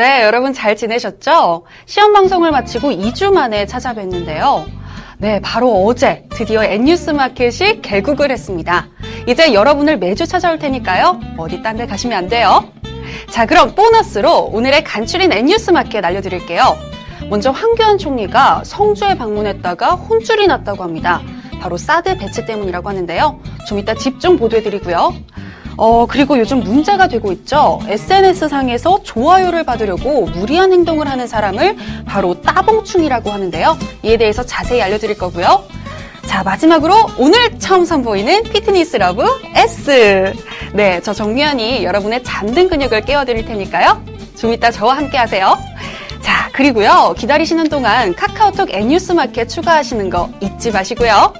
[0.00, 1.66] 네, 여러분 잘 지내셨죠?
[1.84, 4.64] 시험 방송을 마치고 2주 만에 찾아뵀는데요.
[5.18, 8.88] 네, 바로 어제 드디어 N뉴스 마켓이 개국을 했습니다.
[9.28, 11.20] 이제 여러분을 매주 찾아올 테니까요.
[11.36, 12.64] 어디 딴 데 가시면 안 돼요.
[13.28, 16.78] 자, 그럼 보너스로 오늘의 간추린 N뉴스 마켓 알려드릴게요.
[17.28, 21.20] 먼저 황교안 총리가 성주에 방문했다가 혼쭐이 났다고 합니다.
[21.60, 23.38] 바로 사드 배치 때문이라고 하는데요.
[23.68, 25.12] 좀 이따 집중 보도해드리고요.
[25.80, 27.80] 어, 그리고 요즘 문제가 되고 있죠.
[27.88, 31.74] SNS상에서 좋아요를 받으려고 무리한 행동을 하는 사람을
[32.04, 33.78] 바로 따봉충이라고 하는데요.
[34.02, 35.64] 이에 대해서 자세히 알려드릴 거고요.
[36.26, 40.34] 자, 마지막으로 오늘 처음 선보이는 Fitness Lovers.
[40.74, 44.04] 네, 저 정미연이 여러분의 잠든 근육을 깨워드릴 테니까요.
[44.36, 45.56] 좀 이따 저와 함께 하세요.
[46.20, 47.14] 자, 그리고요.
[47.16, 51.32] 기다리시는 동안 카카오톡 N뉴스 마켓 추가하시는 거 잊지 마시고요.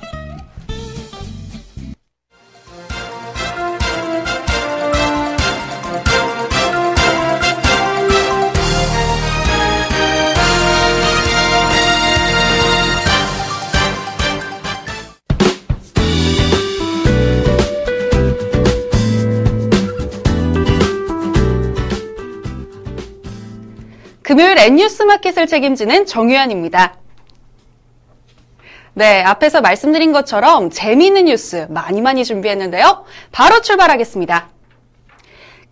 [24.31, 26.95] 금요일 N뉴스 마켓을 책임지는 정유현입니다.
[28.95, 33.07] 네, 앞에서 말씀드린 것처럼 재미있는 뉴스 많이 많이 준비했는데요.
[33.33, 34.49] 바로 출발하겠습니다.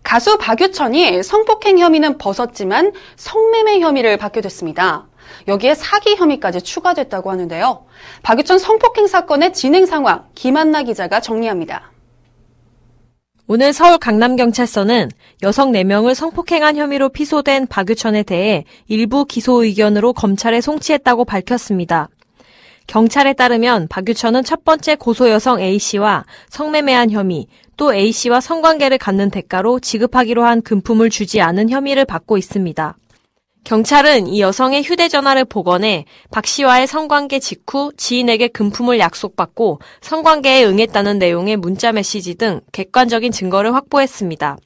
[0.03, 5.07] 가수 박유천이 성폭행 혐의는 벗었지만 성매매 혐의를 받게 됐습니다.
[5.47, 7.85] 여기에 사기 혐의까지 추가됐다고 하는데요.
[8.23, 11.93] 박유천 성폭행 사건의 진행 상황 김한나 기자가 정리합니다.
[13.51, 15.09] 오늘 서울 강남경찰서는
[15.41, 22.09] 여성 4명을 성폭행한 혐의로 피소된 박유천에 대해 일부 기소 의견으로 검찰에 송치했다고 밝혔습니다.
[22.85, 29.79] 경찰에 따르면 박유천은 첫 번째 고소 여성 A씨와 성매매한 혐의, 또 A씨와 성관계를 갖는 대가로
[29.79, 32.97] 지급하기로 한 금품을 주지 않은 혐의를 받고 있습니다.
[33.63, 41.57] 경찰은 이 여성의 휴대전화를 복원해 박 씨와의 성관계 직후 지인에게 금품을 약속받고 성관계에 응했다는 내용의
[41.57, 44.57] 문자 메시지 등 객관적인 증거를 확보했습니다.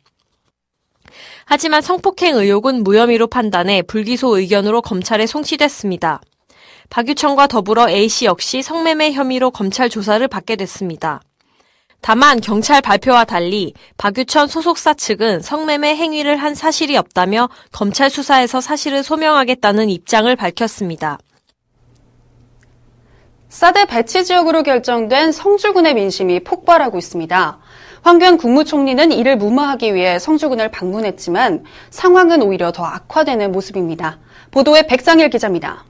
[1.46, 6.22] 하지만 성폭행 의혹은 무혐의로 판단해 불기소 의견으로 검찰에 송치됐습니다.
[6.90, 11.22] 박유천과 더불어 A씨 역시 성매매 혐의로 검찰 조사를 받게 됐습니다.
[12.04, 19.04] 다만 경찰 발표와 달리 박유천 소속사 측은 성매매 행위를 한 사실이 없다며 검찰 수사에서 사실을
[19.04, 21.18] 소명하겠다는 입장을 밝혔습니다.
[23.48, 27.60] 사드 배치 지역으로 결정된 성주군의 민심이 폭발하고 있습니다.
[28.02, 34.20] 황교안 국무총리는 이를 무마하기 위해 성주군을 방문했지만 상황은 오히려 더 악화되는 모습입니다.
[34.52, 35.86] 보도에 백상일 기자입니다.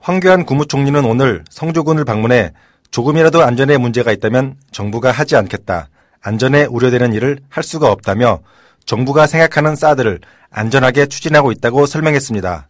[0.00, 2.54] 황교안 국무총리는 오늘 성주군을 방문해
[2.94, 5.88] 조금이라도 안전에 문제가 있다면 정부가 하지 않겠다.
[6.20, 8.38] 안전에 우려되는 일을 할 수가 없다며
[8.86, 12.68] 정부가 생각하는 사드를 안전하게 추진하고 있다고 설명했습니다.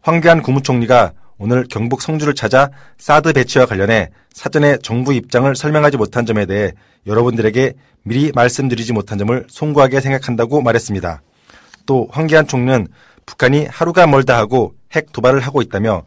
[0.00, 6.46] 황교안 국무총리가 오늘 경북 성주를 찾아 사드 배치와 관련해 사전에 정부 입장을 설명하지 못한 점에
[6.46, 6.72] 대해
[7.06, 11.20] 여러분들에게 미리 말씀드리지 못한 점을 송구하게 생각한다고 말했습니다.
[11.84, 12.88] 또 황교안 총리는
[13.26, 16.04] 북한이 하루가 멀다 하고 핵 도발을 하고 있다며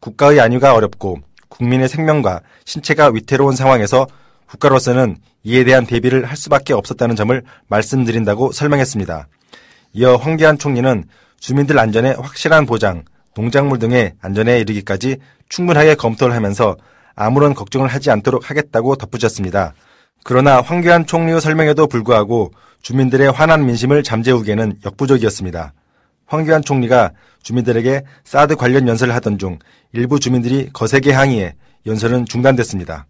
[0.00, 1.20] 국가의 안위가 어렵고
[1.52, 4.06] 국민의 생명과 신체가 위태로운 상황에서
[4.46, 9.28] 국가로서는 이에 대한 대비를 할 수밖에 없었다는 점을 말씀드린다고 설명했습니다.
[9.94, 11.04] 이어 황교안 총리는
[11.38, 13.04] 주민들 안전에 확실한 보장,
[13.34, 15.16] 농작물 등의 안전에 이르기까지
[15.48, 16.76] 충분하게 검토를 하면서
[17.14, 19.74] 아무런 걱정을 하지 않도록 하겠다고 덧붙였습니다.
[20.24, 22.52] 그러나 황교안 총리의 설명에도 불구하고
[22.82, 25.72] 주민들의 화난 민심을 잠재우기에는 역부족이었습니다.
[26.32, 27.12] 황교안 총리가
[27.42, 29.58] 주민들에게 사드 관련 연설을 하던 중
[29.92, 31.54] 일부 주민들이 거세게 항의해
[31.84, 33.06] 연설은 중단됐습니다.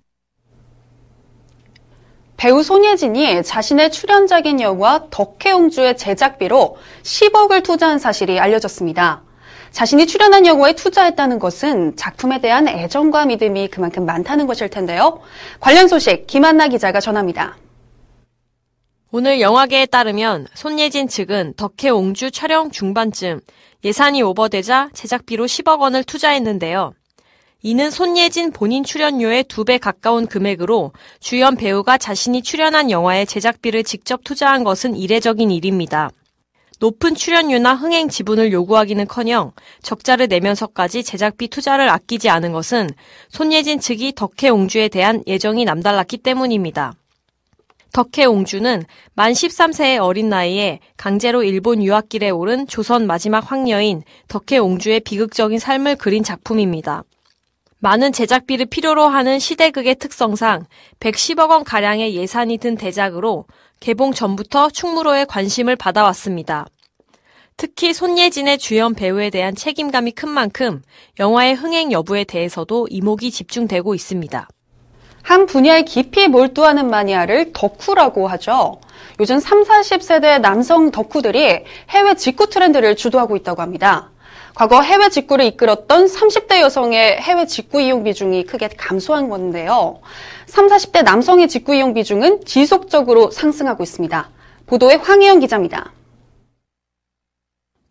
[2.36, 9.22] 배우 손예진이 자신의 출연작인 영화 덕혜옹주의 제작비로 10억을 투자한 사실이 알려졌습니다.
[9.70, 15.20] 자신이 출연한 영화에 투자했다는 것은 작품에 대한 애정과 믿음이 그만큼 많다는 것일 텐데요.
[15.60, 17.56] 관련 소식 김한나 기자가 전합니다.
[19.14, 23.40] 오늘 영화계에 따르면 손예진 측은 덕혜 옹주 촬영 중반쯤
[23.84, 26.94] 예산이 오버되자 제작비로 10억 원을 투자했는데요.
[27.60, 34.24] 이는 손예진 본인 출연료의 두 배 가까운 금액으로 주연 배우가 자신이 출연한 영화에 제작비를 직접
[34.24, 36.10] 투자한 것은 이례적인 일입니다.
[36.80, 42.88] 높은 출연료나 흥행 지분을 요구하기는 커녕 적자를 내면서까지 제작비 투자를 아끼지 않은 것은
[43.28, 46.94] 손예진 측이 덕혜옹주에 대한 예정이 남달랐기 때문입니다.
[47.92, 48.84] 덕혜 옹주는
[49.14, 55.96] 만 13세의 어린 나이에 강제로 일본 유학길에 오른 조선 마지막 황녀인 덕혜 옹주의 비극적인 삶을
[55.96, 57.04] 그린 작품입니다.
[57.80, 60.64] 많은 제작비를 필요로 하는 시대극의 특성상
[61.00, 63.44] 110억 원 가량의 예산이 든 대작으로
[63.80, 66.66] 개봉 전부터 충무로의 관심을 받아왔습니다.
[67.58, 70.82] 특히 손예진의 주연 배우에 대한 책임감이 큰 만큼
[71.18, 74.48] 영화의 흥행 여부에 대해서도 이목이 집중되고 있습니다.
[75.22, 78.80] 한 분야에 깊이 몰두하는 마니아를 덕후라고 하죠.
[79.20, 84.10] 요즘 3, 40세대 남성 덕후들이 해외 직구 트렌드를 주도하고 있다고 합니다.
[84.54, 90.00] 과거 해외 직구를 이끌었던 30대 여성의 해외 직구 이용 비중이 크게 감소한 건데요.
[90.46, 94.28] 3, 40대 남성의 직구 이용 비중은 지속적으로 상승하고 있습니다.
[94.66, 95.92] 보도에 황희영 기자입니다.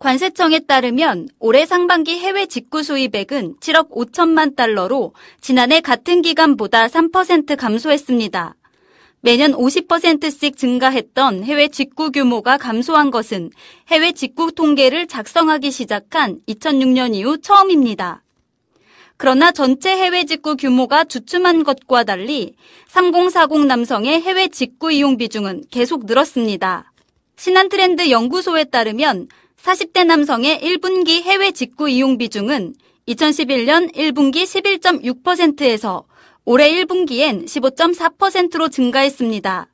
[0.02, 8.56] 관세청에 따르면 올해 상반기 해외 직구 수입액은 7억 5천만 달러로 지난해 같은 기간보다 3% 감소했습니다.
[9.20, 13.52] 매년 50%씩 증가했던 해외 직구 규모가 감소한 것은
[13.90, 18.24] 해외 직구 통계를 작성하기 시작한 2006년 이후 처음입니다.
[19.18, 22.56] 그러나 전체 해외 직구 규모가 주춤한 것과 달리
[22.88, 26.92] 3040 남성의 해외 직구 이용 비중은 계속 늘었습니다.
[27.38, 29.28] 신한트렌드 연구소에 따르면
[29.64, 32.74] 40대 남성의 1분기 해외 직구 이용 비중은
[33.08, 36.06] 2011년 1분기 11.6%에서
[36.46, 39.68] 올해 1분기엔 15.4%로 증가했습니다.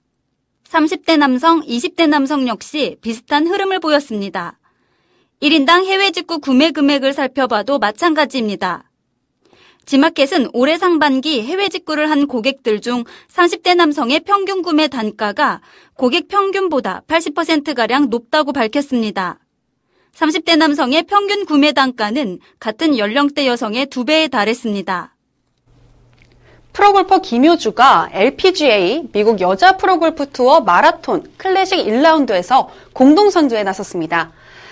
[0.69, 4.59] 30대 남성, 20대 남성 역시 비슷한 흐름을 보였습니다.
[5.41, 8.91] 1인당 해외 직구 구매 금액을 살펴봐도 마찬가지입니다.
[9.85, 15.61] 지마켓은 올해 상반기 해외 직구를 한 고객들 중 30대 남성의 평균 구매 단가가
[15.93, 19.39] 고객 평균보다 80%가량 높다고 밝혔습니다.
[20.17, 25.13] 30대 남성의 평균 구매 단가는 같은 연령대 여성의 2배에 달했습니다.
[26.73, 34.31] 프로골퍼 김효주가 LPGA 미국 여자 프로골프 투어 마라톤 클래식 1라운드에서 공동 선두에 나섰습니다.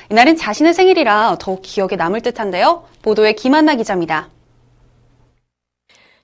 [0.09, 2.87] 이날은 자신의 생일이라 더욱 기억에 남을 듯한데요.
[3.03, 4.29] 보도에 김한나 기자입니다.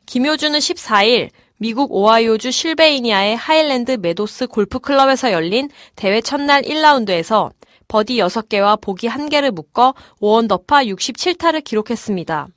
[0.07, 7.51] 김효주는 14일 미국 오하이오주 실베이니아의 하일랜드 메도스 골프클럽에서 열린 대회 첫날 1라운드에서
[7.91, 12.47] 버디 6개와 보기 1개를 묶어 5언더파 67타를 기록했습니다.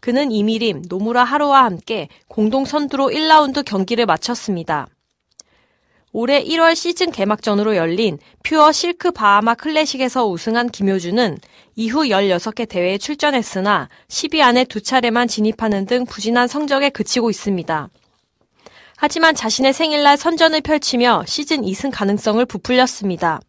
[0.00, 4.86] 그는 이미림, 노무라 하루와 함께 공동 선두로 1라운드 경기를 마쳤습니다.
[6.12, 11.38] 올해 1월 시즌 개막전으로 열린 퓨어 실크 바하마 클래식에서 우승한 김효주는
[11.76, 17.88] 이후 16개 대회에 출전했으나 10위 안에 두 차례만 진입하는 등 부진한 성적에 그치고 있습니다.
[18.98, 23.40] 하지만 자신의 생일날 선전을 펼치며 시즌 2승 가능성을 부풀렸습니다.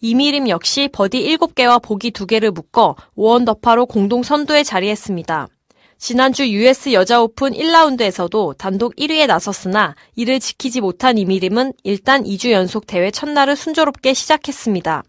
[0.00, 5.48] 이미림 역시 버디 7개와 보기 2개를 묶어 5언더파로 공동 선두에 자리했습니다.
[5.98, 12.86] 지난주 US 여자 오픈 1라운드에서도 단독 1위에 나섰으나 이를 지키지 못한 이미림은 일단 2주 연속
[12.86, 15.02] 대회 첫날을 순조롭게 시작했습니다.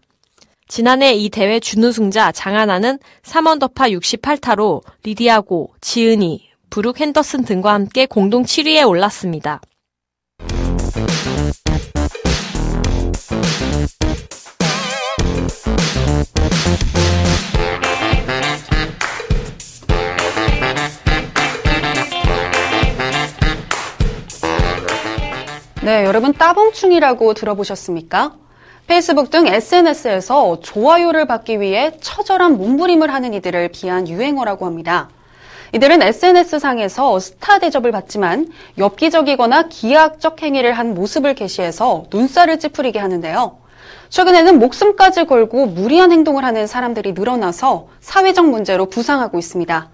[0.66, 8.86] 지난해 이 대회 준우승자 장하나는 3원더파 68타로 리디아고, 지은이, 브룩 핸더슨 등과 함께 공동 7위에
[8.88, 9.60] 올랐습니다.
[25.88, 28.34] 네, 여러분 따봉충이라고 들어보셨습니까?
[28.86, 35.08] 페이스북 등 SNS에서 좋아요를 받기 위해 처절한 몸부림을 하는 이들을 비한 유행어라고 합니다.
[35.72, 43.56] 이들은 SNS상에서 스타 대접을 받지만 엽기적이거나 기하학적 행위를 한 모습을 게시해서 눈살을 찌푸리게 하는데요.
[44.10, 49.88] 최근에는 목숨까지 걸고 무리한 행동을 하는 사람들이 늘어나서 사회적 문제로 부상하고 있습니다.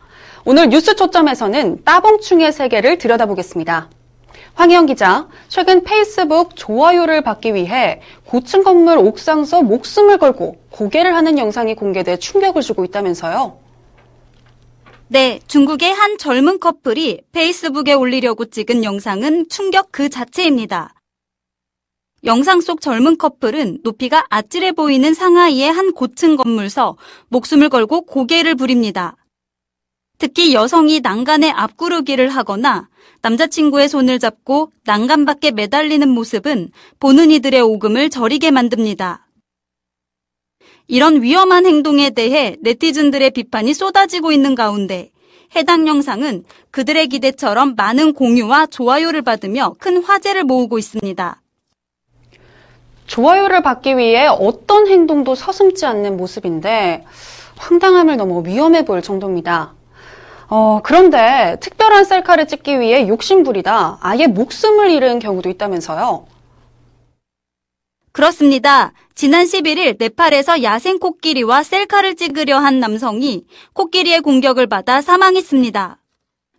[0.44, 3.90] 오늘 뉴스 초점에서는 따봉충의 세계를 들여다보겠습니다.
[4.54, 11.74] 황희영 기자, 최근 페이스북 좋아요를 받기 위해 고층 건물 옥상서 목숨을 걸고 고개를 하는 영상이
[11.74, 13.58] 공개돼 충격을 주고 있다면서요?
[15.08, 20.94] 네, 중국의 한 젊은 커플이 페이스북에 올리려고 찍은 영상은 충격 그 자체입니다.
[22.24, 26.96] 영상 속 젊은 커플은 높이가 아찔해 보이는 상하이의 한 고층 건물서
[27.28, 29.16] 목숨을 걸고 고개를 부립니다.
[30.24, 32.88] 특히 여성이 난간에 앞구르기를 하거나
[33.20, 39.26] 남자친구의 손을 잡고 난간 밖에 매달리는 모습은 보는 이들의 오금을 저리게 만듭니다.
[40.88, 45.10] 이런 위험한 행동에 대해 네티즌들의 비판이 쏟아지고 있는 가운데
[45.54, 51.42] 해당 영상은 그들의 기대처럼 많은 공유와 좋아요를 받으며 큰 화제를 모으고 있습니다.
[53.08, 57.04] 좋아요를 받기 위해 어떤 행동도 서슴지 않는 모습인데
[57.56, 59.74] 황당함을 넘어 위험해 보일 정도입니다.
[60.56, 66.26] 어, 그런데 특별한 셀카를 찍기 위해 욕심부리다 아예 목숨을 잃은 경우도 있다면서요?
[68.12, 68.92] 그렇습니다.
[69.16, 75.98] 지난 11일 네팔에서 야생 코끼리와 셀카를 찍으려 한 남성이 코끼리의 공격을 받아 사망했습니다.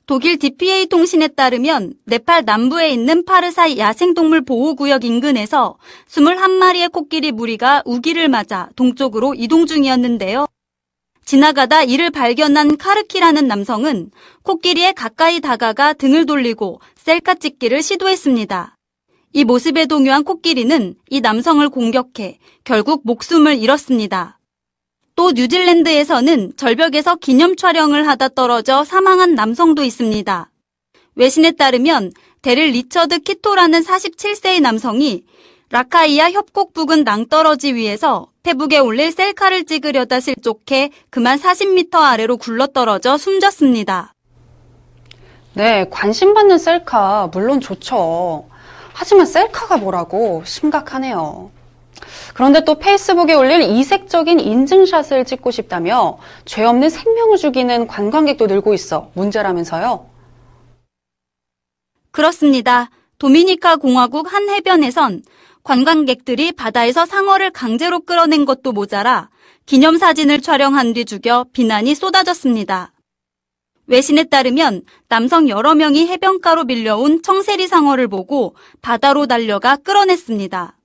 [0.08, 5.78] 독일 DPA 통신에 따르면 네팔 남부에 있는 파르사 야생동물 보호구역 인근에서
[6.10, 10.48] 21마리의 코끼리 무리가 우기를 맞아 동쪽으로 이동 중이었는데요.
[11.26, 14.12] 지나가다 이를 발견한 카르키라는 남성은
[14.44, 18.78] 코끼리에 가까이 다가가 등을 돌리고 셀카 찍기를 시도했습니다.
[19.34, 24.40] 이 모습에 동요한 코끼리는 이 남성을 공격해 결국 목숨을 잃었습니다.
[25.16, 30.52] 또 뉴질랜드에서는 절벽에서 기념 촬영을 하다 떨어져 사망한 남성도 있습니다.
[31.16, 32.12] 외신에 따르면
[32.44, 35.24] 데릴 리처드 키토라는 47세의 남성이
[35.72, 44.14] 라카이아 협곡 부근 낭떠러지 위에서 페북에 올릴 셀카를 찍으려다 실족해 그만 40m 아래로 굴러떨어져 숨졌습니다.
[45.54, 48.48] 네, 관심받는 셀카 물론 좋죠.
[48.94, 51.50] 하지만 셀카가 뭐라고 심각하네요.
[52.34, 59.10] 그런데 또 페이스북에 올릴 이색적인 인증샷을 찍고 싶다며 죄 없는 생명을 죽이는 관광객도 늘고 있어
[59.14, 60.06] 문제라면서요.
[62.12, 62.90] 그렇습니다.
[63.26, 65.24] 도미니카 공화국 한 해변에선
[65.64, 69.32] 관광객들이 바다에서 상어를 강제로 끌어낸 것도 모자라
[69.66, 72.94] 기념사진을 촬영한 뒤 죽여 비난이 쏟아졌습니다.
[73.88, 80.78] 외신에 따르면 남성 여러 명이 해변가로 밀려온 청세리 상어를 보고 바다로 달려가 끌어냈습니다.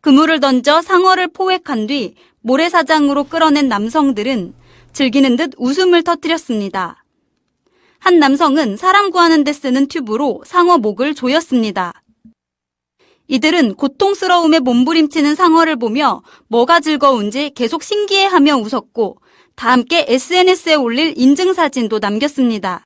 [0.00, 4.54] 그물을 던져 상어를 포획한 뒤 모래사장으로 끌어낸 남성들은
[4.92, 7.03] 즐기는 듯 웃음을 터뜨렸습니다.
[8.04, 11.94] 한 남성은 사람 구하는 데 쓰는 튜브로 상어 목을 조였습니다.
[13.28, 19.16] 이들은 고통스러움에 몸부림치는 상어를 보며 뭐가 즐거운지 계속 신기해하며 웃었고
[19.56, 22.84] 다 함께 SNS에 올릴 인증사진도 남겼습니다.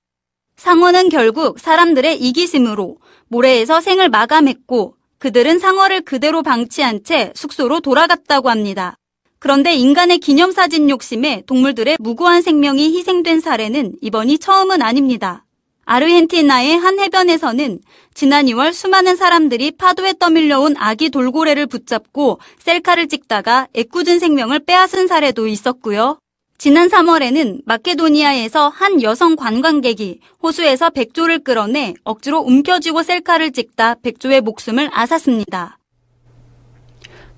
[0.56, 8.94] 상어는 결국 사람들의 이기심으로 모래에서 생을 마감했고 그들은 상어를 그대로 방치한 채 숙소로 돌아갔다고 합니다.
[9.38, 15.44] 그런데 인간의 기념사진 욕심에 동물들의 무고한 생명이 희생된 사례는 이번이 처음은 아닙니다.
[15.84, 17.78] 아르헨티나의 한 해변에서는
[18.12, 25.46] 지난 2월 수많은 사람들이 파도에 떠밀려온 아기 돌고래를 붙잡고 셀카를 찍다가 애꿎은 생명을 빼앗은 사례도
[25.46, 26.18] 있었고요.
[26.58, 34.90] 지난 3월에는 마케도니아에서 한 여성 관광객이 호수에서 백조를 끌어내 억지로 움켜쥐고 셀카를 찍다 백조의 목숨을
[34.92, 35.78] 앗았습니다.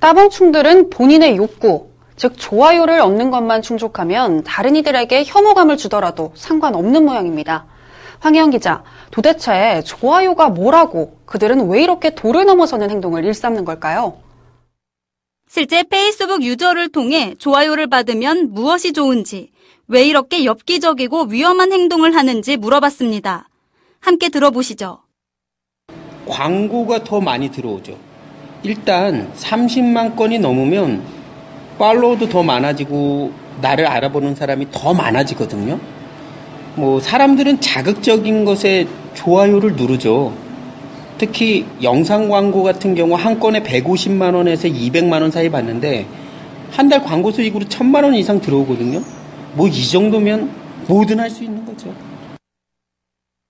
[0.00, 1.89] 따봉충들은 본인의 욕구,
[2.20, 7.64] 즉 좋아요를 얻는 것만 충족하면 다른 이들에게 혐오감을 주더라도 상관없는 모양입니다.
[8.18, 14.18] 황혜영 기자, 도대체 좋아요가 뭐라고 그들은 왜 이렇게 도를 넘어서는 행동을 일삼는 걸까요?
[15.48, 19.50] 실제 페이스북 유저를 통해 좋아요를 받으면 무엇이 좋은지,
[19.88, 23.48] 왜 이렇게 엽기적이고 위험한 행동을 하는지 물어봤습니다.
[23.98, 24.98] 함께 들어보시죠.
[26.28, 27.96] 광고가 더 많이 들어오죠.
[28.62, 31.19] 일단 30만 건이 넘으면
[31.80, 33.32] 팔로워도 더 많아지고
[33.62, 35.80] 나를 알아보는 사람이 더 많아지거든요.
[36.76, 40.32] 뭐 사람들은 자극적인 것에 좋아요를 누르죠.
[41.18, 46.06] 특히 영상 광고 같은 경우 한 건에 150만 원에서 200만 원 사이 받는데
[46.70, 49.02] 한 달 광고 수익으로 1000만 원 이상 들어오거든요.
[49.54, 50.50] 뭐 이 정도면
[50.86, 51.92] 뭐든 할 수 있는 거죠.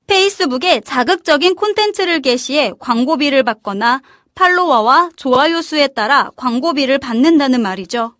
[0.06, 4.00] 페이스북에 자극적인 콘텐츠를 게시해 광고비를 받거나
[4.34, 8.14] 팔로워와 좋아요 수에 따라 광고비를 받는다는 말이죠.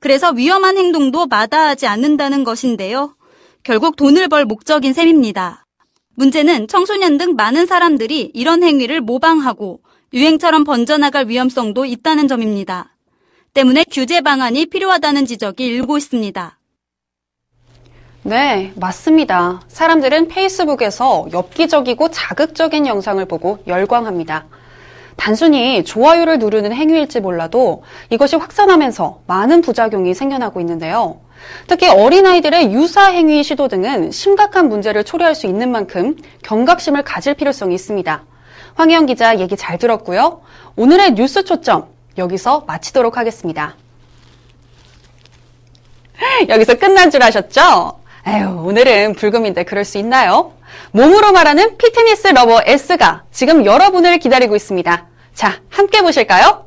[0.00, 3.14] 그래서 위험한 행동도 마다하지 않는다는 것인데요.
[3.62, 5.66] 결국 돈을 벌 목적인 셈입니다.
[6.16, 9.80] 문제는 청소년 등 많은 사람들이 이런 행위를 모방하고
[10.12, 12.96] 유행처럼 번져나갈 위험성도 있다는 점입니다.
[13.52, 16.58] 때문에 규제 방안이 필요하다는 지적이 일고 있습니다.
[18.22, 19.60] 네, 맞습니다.
[19.68, 24.46] 사람들은 페이스북에서 엽기적이고 자극적인 영상을 보고 열광합니다.
[25.20, 31.20] 단순히 좋아요를 누르는 행위일지 몰라도 이것이 확산하면서 많은 부작용이 생겨나고 있는데요.
[31.66, 37.74] 특히 어린아이들의 유사 행위 시도 등은 심각한 문제를 초래할 수 있는 만큼 경각심을 가질 필요성이
[37.74, 38.24] 있습니다.
[38.76, 40.40] 황혜영 기자 얘기 잘 들었고요.
[40.76, 43.76] 오늘의 뉴스 초점 여기서 마치도록 하겠습니다.
[46.48, 48.00] 여기서 끝난 줄 아셨죠?
[48.26, 50.54] 에휴, 오늘은 불금인데 그럴 수 있나요?
[50.92, 55.09] 몸으로 말하는 Fitness Lovers가 지금 여러분을 기다리고 있습니다.
[55.34, 56.66] 자, 함께 보실까요?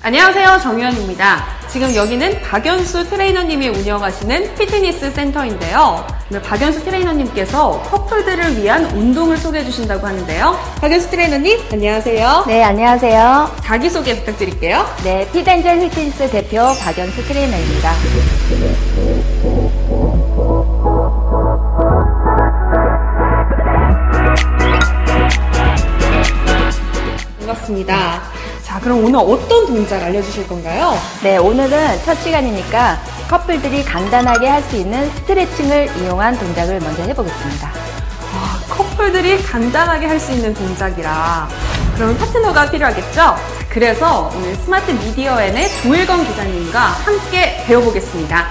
[0.00, 0.60] 안녕하세요.
[0.62, 1.58] 정유현입니다.
[1.68, 6.06] 지금 여기는 박연수 트레이너님이 운영하시는 피트니스 센터인데요.
[6.30, 10.56] 오늘 박연수 트레이너님께서 커플들을 위한 운동을 소개해 주신다고 하는데요.
[10.80, 12.44] 박연수 트레이너님, 안녕하세요.
[12.46, 13.56] 네, 안녕하세요.
[13.64, 14.86] 자기소개 부탁드릴게요.
[15.02, 17.92] 네, 피덴젤 휘트니스 대표 박연수 트레이너입니다.
[27.52, 28.22] 반갑습니다.
[28.62, 30.94] 자, 그럼 오늘 어떤 동작 알려주실 건가요?
[31.22, 37.68] 네, 오늘은 첫 시간이니까 커플들이 간단하게 할 수 있는 스트레칭을 이용한 동작을 먼저 해보겠습니다.
[38.34, 41.48] 아, 커플들이 간단하게 할 수 있는 동작이라
[41.96, 43.36] 그런 파트너가 필요하겠죠?
[43.70, 48.46] 그래서 오늘 스마트 미디어엔의 조일건 기자님과 함께 배워보겠습니다.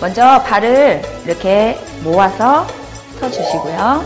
[0.00, 2.66] 먼저 발을 이렇게 모아서
[3.20, 4.04] 펴주시고요.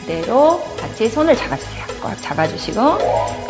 [0.00, 1.80] 그대로 같이 손을 잡아주세요.
[2.02, 2.80] 꽉 잡아주시고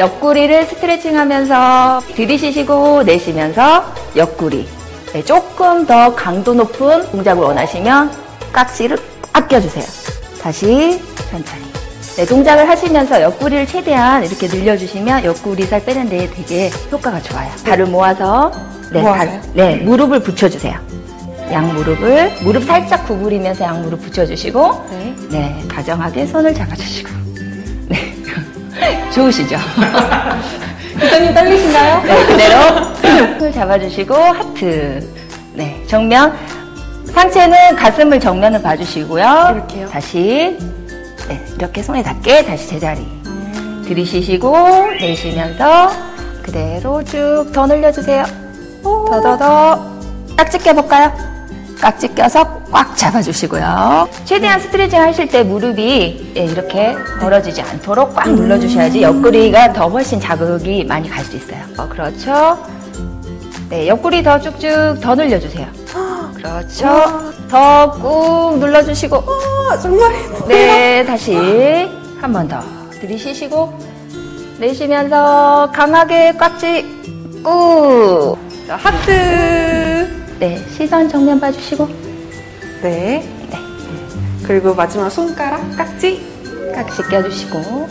[0.01, 3.85] 옆구리를 스트레칭 하면서 들이쉬시고 내쉬면서
[4.17, 4.69] 옆구리
[5.13, 8.11] 네, 조금 더 강도 높은 동작을 원하시면
[8.53, 8.99] 깍지를
[9.33, 9.85] 꽉 껴주세요.
[10.43, 11.63] 다시 천천히
[12.17, 17.49] 네, 동작을 하시면서 옆구리를 최대한 이렇게 늘려주시면 옆구리 살 빼는 데 되게 효과가 좋아요.
[17.65, 18.51] 발을 모아서
[18.93, 19.31] 네, 모아서요?
[19.31, 20.77] 발- 네, 무릎을 붙여주세요.
[21.53, 25.15] 양 무릎을 무릎 살짝 구부리면서 양 무릎 붙여주시고 네.
[25.31, 27.11] 네 다정하게 손을 잡아주시고
[27.89, 28.15] 네
[29.13, 29.57] 좋으시죠?
[31.01, 32.03] 기자님 떨리신가요?
[32.05, 32.61] 네 그대로
[33.39, 35.07] 손을 잡아주시고 하트
[35.55, 36.37] 네 정면
[37.07, 39.89] 상체는 가슴을 정면을 봐주시고요 이렇게요?
[39.89, 40.57] 다시
[41.29, 43.07] 네 이렇게 손에 닿게 다시 제자리
[43.87, 44.53] 들이쉬시고
[45.01, 45.91] 내쉬면서
[46.43, 48.25] 그대로 쭉 더 늘려주세요
[48.85, 49.91] 더더더
[50.37, 51.13] 깍지 껴볼까요?
[51.81, 54.09] 깍지 껴서 꽉 잡아주시고요.
[54.25, 60.85] 최대한 스트레칭 하실 때 무릎이 예, 이렇게 벌어지지 않도록 꽉 눌러주셔야지 옆구리가 더 훨씬 자극이
[60.85, 61.61] 많이 갈 수 있어요.
[61.79, 62.59] 어, 그렇죠.
[63.69, 65.67] 네, 옆구리 더 쭉쭉 더 늘려주세요.
[66.35, 67.33] 그렇죠.
[67.51, 69.17] 더 꾹 눌러주시고.
[69.71, 70.13] 아, 정말
[70.49, 71.35] 네, 다시
[72.21, 72.61] 한 번 더
[73.01, 73.73] 들이쉬시고
[74.59, 78.37] 내쉬면서 강하게 깍지 꾹.
[78.67, 80.20] 자, 하트.
[80.41, 81.87] 네, 시선 정면 봐주시고.
[82.81, 83.29] 네.
[84.43, 86.73] 그리고 마지막 손가락, 깍지.
[86.75, 87.89] 깍지 껴주시고.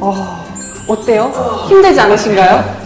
[0.00, 0.44] 어,
[0.88, 1.30] 어때요?
[1.68, 2.76] 힘들지 않으신가요?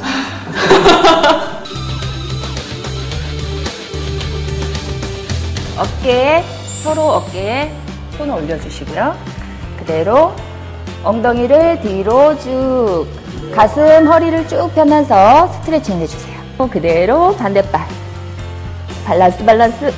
[5.78, 6.44] 어깨에,
[6.84, 7.72] 서로 어깨에
[8.18, 9.16] 손을 올려주시고요.
[9.78, 10.34] 그대로
[11.02, 13.06] 엉덩이를 뒤로 쭉,
[13.54, 16.31] 가슴, 허리를 쭉 펴면서 스트레칭 해주세요.
[16.68, 17.86] 그대로 반대발.
[19.06, 19.92] 밸런스, 밸런스.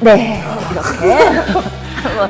[0.00, 1.18] 네, 이렇게.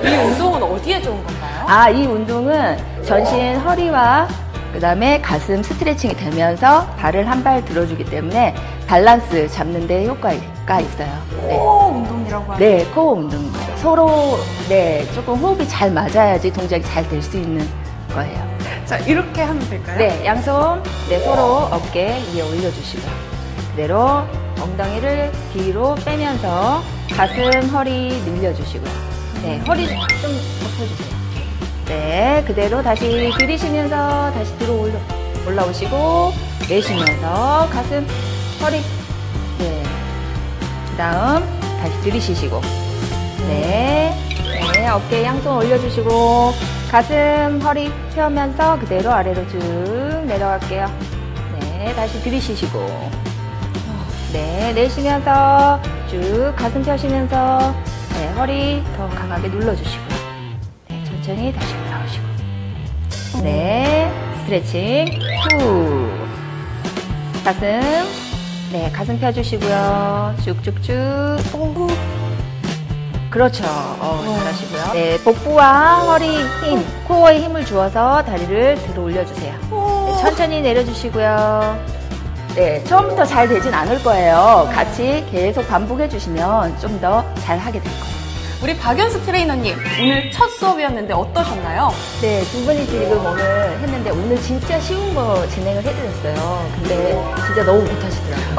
[0.10, 1.64] 이 운동은 어디에 좋은 건가요?
[1.66, 4.26] 아, 이 운동은 전신 허리와
[4.72, 8.54] 그다음에 가슴 스트레칭이 되면서 발을 한 발 들어주기 때문에
[8.88, 11.08] 밸런스 잡는 데 효과가 있어요.
[11.46, 11.56] 네.
[11.56, 13.76] 코어 운동이라고 하는 네, 코어 운동입니다.
[13.76, 17.66] 서로 네, 조금 호흡이 잘 맞아야지 동작이 잘 될 수 있는
[18.12, 18.49] 거예요.
[18.90, 19.98] 자, 이렇게 하면 될까요?
[19.98, 23.12] 네, 양손 네, 서로 어깨 위에 올려주시고요.
[23.70, 24.26] 그대로
[24.60, 28.90] 엉덩이를 뒤로 빼면서 가슴, 허리 늘려주시고요.
[29.44, 31.16] 네, 허리 좀 덮어주세요.
[31.86, 34.98] 네, 그대로 다시 들이쉬면서 다시 들어 올라,
[35.46, 36.32] 올라오시고
[36.68, 38.04] 내쉬면서 가슴,
[38.60, 38.80] 허리
[39.60, 39.82] 네,
[40.90, 41.44] 그 다음
[41.80, 42.60] 다시 들이쉬시고
[43.46, 44.19] 네, 네,
[44.90, 46.52] 어깨 양손 올려주시고
[46.90, 49.58] 가슴, 허리 펴면서 그대로 아래로 쭉
[50.26, 50.86] 내려갈게요.
[51.60, 53.10] 네, 다시 들이쉬시고
[54.32, 57.74] 네, 내쉬면서 쭉 가슴 펴시면서
[58.14, 60.18] 네, 허리 더 강하게 눌러주시고요.
[60.88, 62.26] 네, 천천히 다시 올라오시고
[63.42, 65.06] 네, 스트레칭
[65.52, 66.10] 후
[67.44, 67.80] 가슴
[68.72, 70.34] 네, 가슴 펴주시고요.
[70.44, 70.96] 쭉쭉쭉
[73.30, 73.64] 그렇죠.
[73.64, 74.92] 어, 잘하시고요.
[74.92, 79.54] 네, 복부와 허리 힘, 코어에 힘을 주어서 다리를 들어 올려주세요.
[80.06, 81.78] 네, 천천히 내려주시고요.
[82.56, 84.68] 네, 처음부터 잘 되진 않을 거예요.
[84.72, 88.19] 같이 계속 반복해 주시면 좀 더 잘 하게 될 거예요.
[88.62, 91.90] 우리 박연수 트레이너님, 오늘 첫 수업이었는데 어떠셨나요?
[92.20, 96.70] 네, 두 분이 지금 오늘 했는데 오늘 진짜 쉬운 거 진행을 해드렸어요.
[96.74, 98.56] 근데 진짜 너무 못하시더라고요.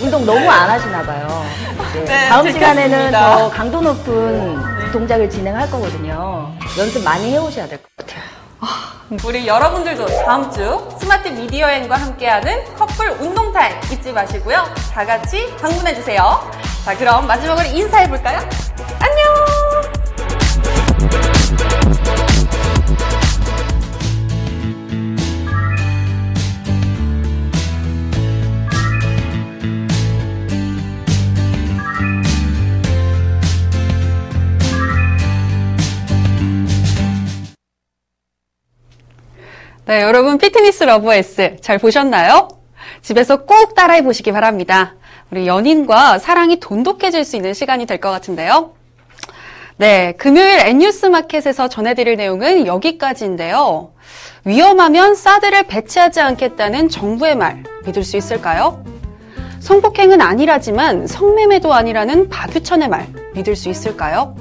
[0.00, 1.46] 네, 운동 너무 안 하시나 봐요.
[1.94, 2.52] 네, 네, 다음.
[2.52, 4.60] 시간에는 더 강도 높은
[4.92, 6.52] 동작을 진행할 거거든요.
[6.78, 8.22] 연습 많이 해오셔야 될 것 같아요.
[9.24, 14.62] 우리 여러분들도 다음 주 스마트 미디어엔과 함께하는 커플 운동 타임 잊지 마시고요.
[14.92, 16.50] 다 같이 방문해 주세요.
[16.84, 18.40] 자, 그럼 마지막으로 인사해 볼까요?
[18.98, 19.22] 안녕!
[39.84, 42.48] 네, 여러분 Fitness Lovers 잘 보셨나요?
[43.02, 44.96] 집에서 꼭 따라해 보시기 바랍니다.
[45.32, 48.72] 우리 연인과 사랑이 돈독해질 수 있는 시간이 될 것 같은데요.
[49.78, 53.92] 네, 금요일 N뉴스 마켓에서 전해드릴 내용은 여기까지인데요.
[54.44, 58.84] 위험하면 사드를 배치하지 않겠다는 정부의 말 믿을 수 있을까요?
[59.60, 64.36] 성폭행은 아니라지만 성매매도 아니라는 박유천의 말 믿을 수 있을까요?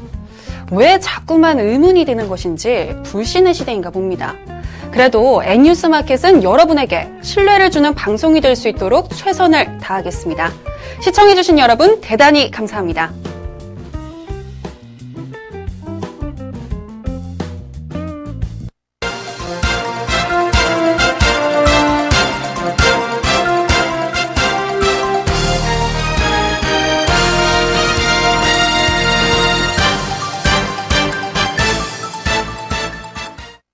[0.71, 4.35] 왜 자꾸만 의문이 드는 것인지 불신의 시대인가 봅니다.
[4.91, 10.51] 그래도 N뉴스 마켓은 여러분에게 신뢰를 주는 방송이 될 수 있도록 최선을 다하겠습니다.
[10.99, 13.20] 시청해주신 여러분 대단히 감사합니다.